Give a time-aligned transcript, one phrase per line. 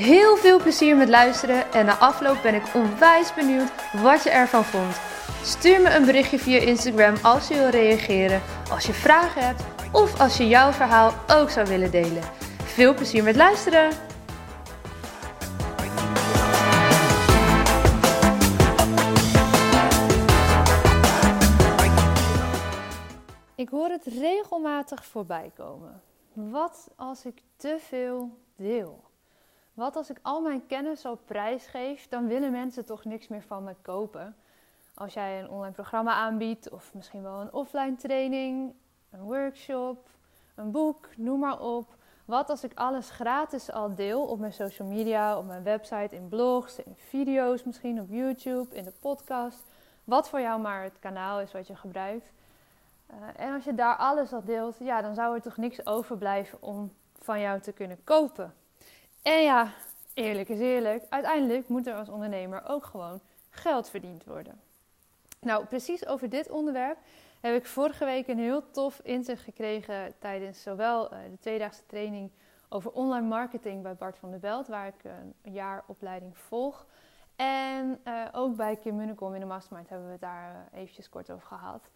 [0.00, 3.70] Heel veel plezier met luisteren en na afloop ben ik onwijs benieuwd
[4.02, 5.00] wat je ervan vond.
[5.42, 9.62] Stuur me een berichtje via Instagram als je wil reageren, als je vragen hebt
[9.92, 12.22] of als je jouw verhaal ook zou willen delen.
[12.64, 13.90] Veel plezier met luisteren!
[23.54, 26.02] Ik hoor het regelmatig voorbij komen.
[26.32, 29.09] Wat als ik te veel deel?
[29.80, 33.42] Wat als ik al mijn kennis op prijs geef, dan willen mensen toch niks meer
[33.42, 34.36] van me kopen.
[34.94, 38.74] Als jij een online programma aanbiedt, of misschien wel een offline training,
[39.10, 40.08] een workshop,
[40.54, 41.94] een boek, noem maar op.
[42.24, 46.28] Wat als ik alles gratis al deel op mijn social media, op mijn website, in
[46.28, 49.62] blogs, in video's misschien op YouTube, in de podcast.
[50.04, 52.32] Wat voor jou maar het kanaal is wat je gebruikt.
[53.10, 56.62] Uh, en als je daar alles al deelt, ja, dan zou er toch niks overblijven
[56.62, 58.54] om van jou te kunnen kopen.
[59.22, 59.72] En ja,
[60.14, 64.60] eerlijk is eerlijk, uiteindelijk moet er als ondernemer ook gewoon geld verdiend worden.
[65.40, 66.98] Nou, precies over dit onderwerp
[67.40, 72.30] heb ik vorige week een heel tof inzicht gekregen tijdens zowel uh, de tweedaagse training
[72.68, 76.86] over online marketing bij Bart van der Belt, waar ik een jaar opleiding volg.
[77.36, 81.30] En uh, ook bij Kim Munnekom in de Mastermind hebben we het daar eventjes kort
[81.30, 81.88] over gehad.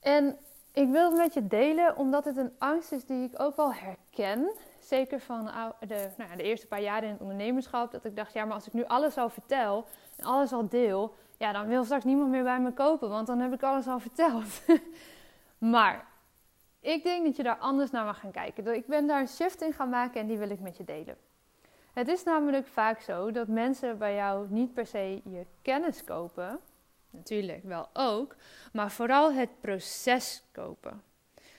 [0.00, 0.38] En
[0.72, 3.74] ik wil het met je delen omdat het een angst is die ik ook wel
[3.74, 4.50] herken.
[4.80, 5.44] Zeker van
[5.80, 7.92] de, nou ja, de eerste paar jaren in het ondernemerschap.
[7.92, 11.14] Dat ik dacht, ja, maar als ik nu alles al vertel en alles al deel,
[11.38, 14.00] ja, dan wil straks niemand meer bij me kopen, want dan heb ik alles al
[14.00, 14.62] verteld.
[15.74, 16.06] maar
[16.80, 18.74] ik denk dat je daar anders naar mag gaan kijken.
[18.74, 21.16] Ik ben daar een shift in gaan maken en die wil ik met je delen.
[21.92, 26.60] Het is namelijk vaak zo dat mensen bij jou niet per se je kennis kopen.
[27.10, 28.36] Natuurlijk wel ook,
[28.72, 31.02] maar vooral het proces kopen.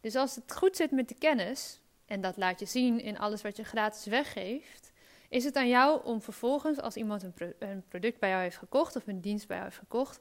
[0.00, 3.42] Dus als het goed zit met de kennis, en dat laat je zien in alles
[3.42, 4.92] wat je gratis weggeeft,
[5.28, 8.96] is het aan jou om vervolgens, als iemand een, een, product bij jou heeft gekocht
[8.96, 10.20] of een dienst bij jou heeft gekocht,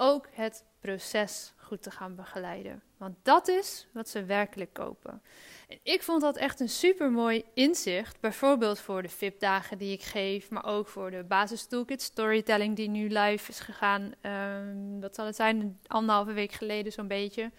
[0.00, 2.82] ook het proces goed te gaan begeleiden.
[2.96, 5.22] Want dat is wat ze werkelijk kopen.
[5.68, 8.20] En ik vond dat echt een super mooi inzicht.
[8.20, 12.88] Bijvoorbeeld voor de VIP-dagen die ik geef, maar ook voor de basis toolkit storytelling die
[12.88, 14.12] nu live is gegaan.
[14.22, 15.78] Um, wat zal het zijn?
[15.86, 17.50] Anderhalve week geleden zo'n beetje.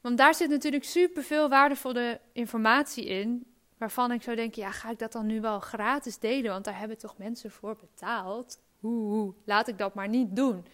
[0.00, 3.46] Want daar zit natuurlijk super veel waardevolle informatie in
[3.78, 6.50] waarvan ik zou denken, ja, ga ik dat dan nu wel gratis delen?
[6.50, 8.60] Want daar hebben toch mensen voor betaald?
[8.82, 10.64] Oeh, laat ik dat maar niet doen.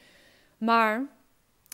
[0.65, 1.06] Maar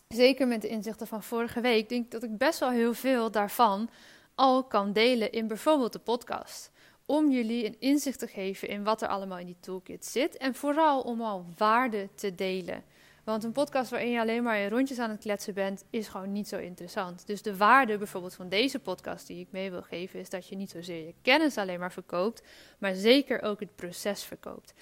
[0.09, 3.31] zeker met de inzichten van vorige week, denk ik dat ik best wel heel veel
[3.31, 3.91] daarvan
[4.35, 6.71] al kan delen in bijvoorbeeld de podcast.
[7.07, 10.37] Om jullie een inzicht te geven in wat er allemaal in die toolkit zit.
[10.37, 12.85] En vooral om al waarde te delen.
[13.25, 16.33] Want een podcast waarin je alleen maar in rondjes aan het kletsen bent, is gewoon
[16.33, 17.27] niet zo interessant.
[17.27, 20.57] Dus de waarde bijvoorbeeld van deze podcast die ik mee wil geven, is dat je
[20.57, 22.43] niet zozeer je kennis alleen maar verkoopt,
[22.79, 24.75] maar zeker ook het proces verkoopt.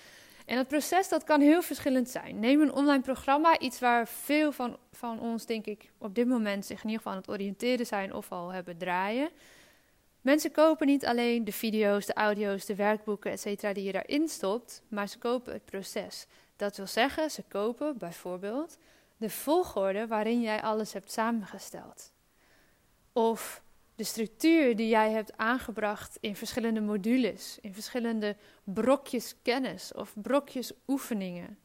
[0.46, 2.38] En dat proces dat kan heel verschillend zijn.
[2.38, 6.66] Neem een online programma, iets waar veel van, van ons, denk ik, op dit moment
[6.66, 9.28] zich in ieder geval aan het oriënteren zijn of al hebben draaien.
[10.20, 13.74] Mensen kopen niet alleen de video's, de audio's, de werkboeken, etc.
[13.74, 16.26] die je daarin stopt, maar ze kopen het proces.
[16.56, 18.78] Dat wil zeggen, ze kopen bijvoorbeeld
[19.16, 22.12] de volgorde waarin jij alles hebt samengesteld.
[23.12, 23.62] Of
[23.96, 30.72] de structuur die jij hebt aangebracht in verschillende modules, in verschillende brokjes kennis of brokjes
[30.86, 31.58] oefeningen.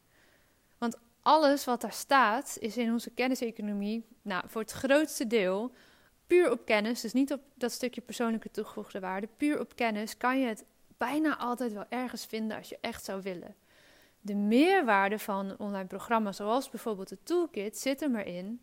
[0.77, 5.71] Want alles wat daar staat is in onze kenniseconomie, nou, voor het grootste deel
[6.27, 10.39] puur op kennis, dus niet op dat stukje persoonlijke toegevoegde waarde, puur op kennis kan
[10.39, 10.65] je het
[10.97, 13.55] bijna altijd wel ergens vinden als je echt zou willen.
[14.21, 18.61] De meerwaarde van online programma, zoals bijvoorbeeld de Toolkit, zit er maar in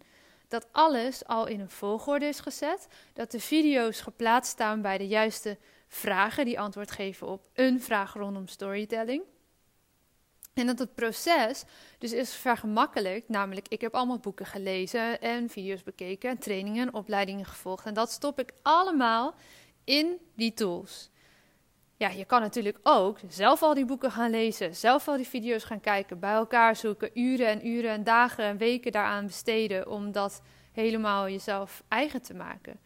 [0.48, 5.06] dat alles al in een volgorde is gezet, dat de video's geplaatst staan bij de
[5.06, 5.58] juiste
[5.88, 9.22] vragen die antwoord geven op een vraag rondom storytelling.
[10.54, 11.64] En dat het proces
[11.98, 17.86] dus is vergemakkelijkt, namelijk ik heb allemaal boeken gelezen en video's bekeken, trainingen, opleidingen gevolgd
[17.86, 19.34] en dat stop ik allemaal
[19.84, 21.10] in die tools
[21.98, 25.64] ja, je kan natuurlijk ook zelf al die boeken gaan lezen, zelf al die video's
[25.64, 30.12] gaan kijken, bij elkaar zoeken, uren en uren en dagen en weken daaraan besteden om
[30.12, 30.42] dat
[30.72, 32.80] helemaal jezelf eigen te maken.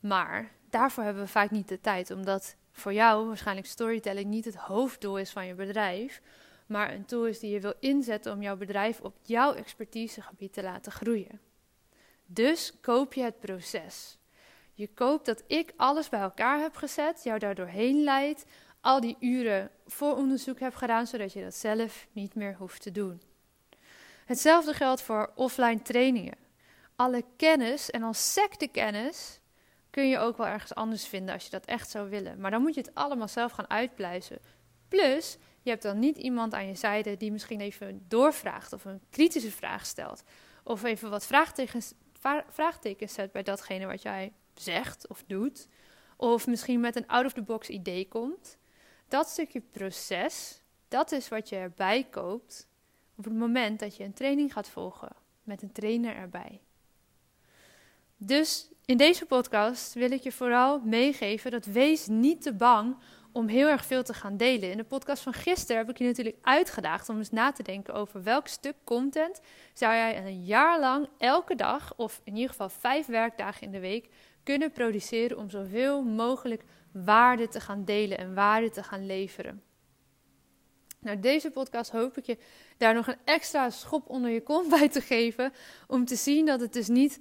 [0.00, 4.56] Maar daarvoor hebben we vaak niet de tijd, omdat voor jou waarschijnlijk storytelling niet het
[4.56, 6.22] hoofddoel is van je bedrijf.
[6.66, 10.62] maar een tool is die je wil inzetten om jouw bedrijf op jouw expertisegebied te
[10.62, 11.40] laten groeien.
[12.26, 14.18] Dus koop je het proces.
[14.76, 18.46] Je koopt dat ik alles bij elkaar heb gezet, jou daar doorheen leid,
[18.80, 22.92] al die uren voor onderzoek heb gedaan, zodat je dat zelf niet meer hoeft te
[22.92, 23.22] doen.
[24.24, 26.36] Hetzelfde geldt voor offline trainingen.
[26.96, 29.40] Alle kennis en als secte kennis
[29.90, 32.40] kun je ook wel ergens anders vinden als je dat echt zou willen.
[32.40, 34.38] Maar dan moet je het allemaal zelf gaan uitpluizen.
[34.88, 39.00] Plus, je hebt dan niet iemand aan je zijde die misschien even doorvraagt of een
[39.10, 40.22] kritische vraag stelt.
[40.64, 41.92] Of even wat vraagtekens,
[42.48, 45.68] vraagtekens zet bij datgene wat jij zegt of doet.
[46.16, 48.58] Of misschien met een out-of-the-box idee komt.
[49.08, 52.68] Dat stukje proces, dat is wat je erbij koopt
[53.16, 55.12] op het moment dat je een training gaat volgen
[55.42, 56.60] met een trainer erbij.
[58.16, 62.96] Dus in deze podcast wil ik je vooral meegeven dat wees niet te bang
[63.32, 64.70] om heel erg veel te gaan delen.
[64.70, 67.94] In de podcast van gisteren heb ik je natuurlijk uitgedaagd om eens na te denken
[67.94, 69.40] over welk stuk content
[69.72, 73.80] zou jij een jaar lang elke dag, of in ieder geval vijf werkdagen in de
[73.80, 74.08] week,
[74.46, 79.62] kunnen produceren om zoveel mogelijk waarde te gaan delen en waarde te gaan leveren.
[81.00, 82.38] Nou, deze podcast hoop ik je
[82.76, 85.52] daar nog een extra schop onder je kont bij te geven.
[85.86, 87.20] Om te zien dat het dus niet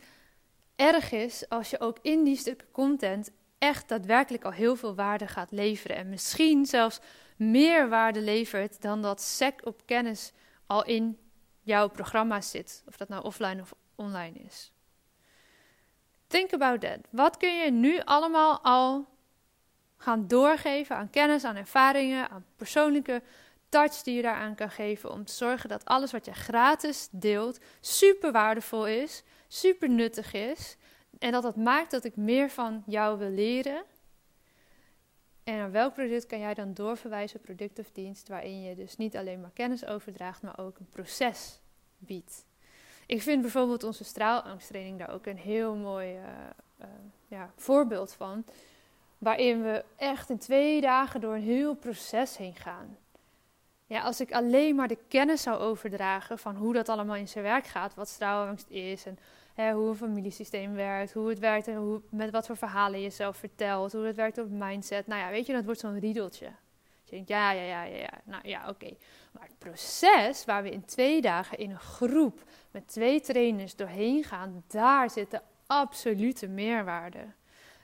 [0.76, 5.28] erg is als je ook in die stukken content echt daadwerkelijk al heel veel waarde
[5.28, 5.98] gaat leveren.
[5.98, 7.00] En misschien zelfs
[7.38, 10.32] meer waarde levert dan dat sec op kennis
[10.66, 11.20] al in
[11.62, 12.84] jouw programma zit.
[12.88, 14.75] Of dat nou offline of online is.
[16.36, 17.00] Think about that.
[17.10, 19.08] Wat kun je nu allemaal al
[19.98, 23.22] gaan doorgeven aan kennis, aan ervaringen, aan persoonlijke
[23.70, 27.60] touch die je daaraan kan geven om te zorgen dat alles wat je gratis deelt
[27.80, 30.78] super waardevol is, super nuttig is
[31.20, 33.84] en dat dat maakt dat ik meer van jou wil leren.
[35.44, 39.18] En aan welk product kan jij dan doorverwijzen, product of dienst, waarin je dus niet
[39.18, 41.60] alleen maar kennis overdraagt, maar ook een proces
[41.98, 42.46] biedt.
[43.06, 46.22] Ik vind bijvoorbeeld onze straalangsttraining daar ook een heel mooi uh,
[46.82, 46.88] uh,
[47.28, 48.46] ja, voorbeeld van.
[49.18, 52.98] Waarin we echt in twee dagen door een heel proces heen gaan.
[53.88, 57.44] Ja, als ik alleen maar de kennis zou overdragen van hoe dat allemaal in zijn
[57.44, 59.18] werk gaat, wat straalangst is en
[59.54, 63.10] hè, hoe een familiesysteem werkt, hoe het werkt en hoe, met wat voor verhalen je
[63.10, 65.08] zelf vertelt, hoe het werkt op mindset.
[65.08, 66.48] Nou ja, weet je, dat wordt zo'n riedeltje.
[67.10, 68.22] Je denkt, ja, ja, ja, ja, ja.
[68.24, 68.96] Nou ja, oké.
[69.32, 74.24] Maar het proces waar we in twee dagen in een groep met twee trainers doorheen
[74.24, 77.26] gaan, daar zit de absolute meerwaarde.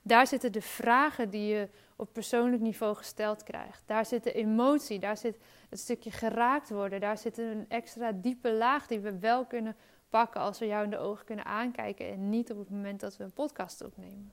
[0.03, 3.83] Daar zitten de vragen die je op persoonlijk niveau gesteld krijgt.
[3.85, 5.38] Daar zit de emotie, daar zit
[5.69, 9.75] het stukje geraakt worden, daar zit een extra diepe laag die we wel kunnen
[10.09, 13.17] pakken als we jou in de ogen kunnen aankijken en niet op het moment dat
[13.17, 14.31] we een podcast opnemen.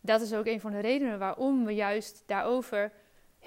[0.00, 2.92] Dat is ook een van de redenen waarom we juist daarover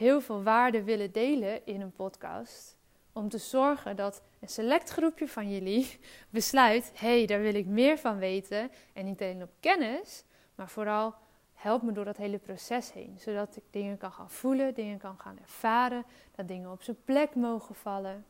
[0.02, 2.78] heel veel waarde willen delen in een podcast.
[3.14, 6.00] Om te zorgen dat een select groepje van jullie
[6.30, 8.72] besluit: hé, hey, daar wil ik meer van weten.
[8.94, 10.24] En niet alleen op kennis,
[10.56, 11.16] maar vooral
[11.54, 13.18] help me door dat hele proces heen.
[13.20, 16.06] Zodat ik dingen kan gaan voelen, dingen kan gaan ervaren,
[16.36, 18.26] dat dingen op zijn plek mogen vallen.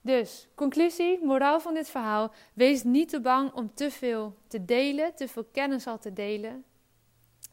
[0.00, 2.32] Dus, conclusie, moraal van dit verhaal.
[2.52, 6.64] Wees niet te bang om te veel te delen, te veel kennis al te delen.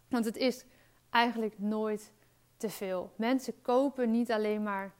[0.10, 0.66] Want het is
[1.10, 2.12] eigenlijk nooit
[2.62, 3.12] te veel.
[3.16, 4.94] Mensen kopen niet alleen maar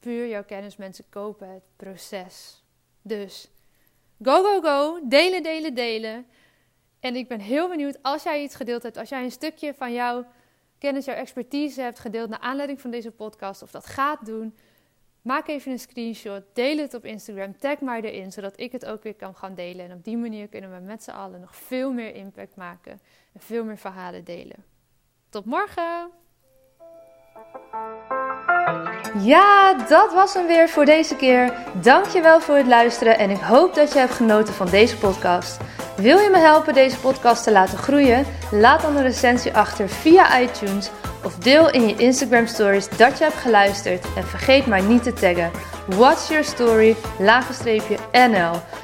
[0.00, 2.62] puur jouw kennis, mensen kopen het proces.
[3.02, 3.50] Dus,
[4.22, 5.08] go, go, go.
[5.08, 6.26] Delen, delen, delen.
[7.00, 9.92] En ik ben heel benieuwd als jij iets gedeeld hebt, als jij een stukje van
[9.92, 10.26] jouw
[10.78, 14.56] kennis, jouw expertise hebt gedeeld naar aanleiding van deze podcast, of dat gaat doen.
[15.22, 19.02] Maak even een screenshot, deel het op Instagram, tag mij erin, zodat ik het ook
[19.02, 19.90] weer kan gaan delen.
[19.90, 23.00] En op die manier kunnen we met z'n allen nog veel meer impact maken
[23.32, 24.64] en veel meer verhalen delen.
[25.28, 26.21] Tot morgen!
[29.18, 31.52] Ja, dat was hem weer voor deze keer.
[31.72, 35.56] Dankjewel voor het luisteren en ik hoop dat je hebt genoten van deze podcast.
[35.96, 38.26] Wil je me helpen deze podcast te laten groeien?
[38.50, 40.90] Laat dan een recensie achter via iTunes
[41.24, 45.12] of deel in je Instagram stories dat je hebt geluisterd en vergeet mij niet te
[45.12, 45.50] taggen.
[45.86, 46.96] What's your story?
[48.12, 48.52] NL.